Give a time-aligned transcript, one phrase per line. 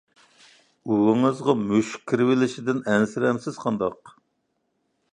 [0.93, 4.19] ئۇۋىڭىزغا مۈشۈك كىرىۋېلىشتىن ئەنسىرەمسىز قانداق؟